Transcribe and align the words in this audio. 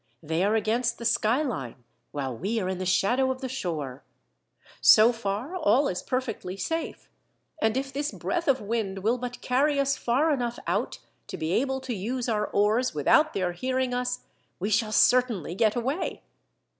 They 0.23 0.43
are 0.43 0.55
against 0.55 0.97
the 0.97 1.05
skyline, 1.05 1.83
while 2.11 2.35
we 2.35 2.59
are 2.59 2.67
in 2.67 2.79
the 2.79 2.87
shadow 2.87 3.29
of 3.29 3.39
the 3.41 3.47
shore. 3.47 4.01
So 4.81 5.11
far 5.13 5.55
all 5.55 5.87
is 5.87 6.01
perfectly 6.01 6.57
safe, 6.57 7.07
and 7.61 7.77
if 7.77 7.93
this 7.93 8.11
breath 8.11 8.47
of 8.47 8.59
wind 8.61 9.03
will 9.03 9.19
but 9.19 9.41
carry 9.41 9.79
us 9.79 9.95
far 9.97 10.33
enough 10.33 10.57
out 10.65 10.97
to 11.27 11.37
be 11.37 11.51
able 11.51 11.79
to 11.81 11.93
use 11.93 12.27
our 12.27 12.47
oars 12.47 12.95
without 12.95 13.35
their 13.35 13.51
hearing 13.51 13.93
us, 13.93 14.21
we 14.59 14.71
shall 14.71 14.91
certainly 14.91 15.53
get 15.53 15.75
away." 15.75 16.23